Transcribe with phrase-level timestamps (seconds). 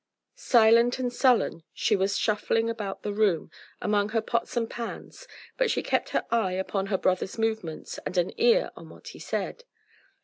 [0.33, 5.27] Silent and sullen she was shuffling about in the room, among her pots and pans,
[5.57, 9.19] but she kept an eye upon her brother's movements and an ear on what he
[9.19, 9.63] said.